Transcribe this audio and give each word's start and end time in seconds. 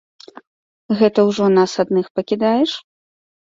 Гэта 1.01 1.19
ўжо 1.29 1.45
нас 1.59 1.71
адных 1.85 2.11
пакідаеш? 2.17 2.71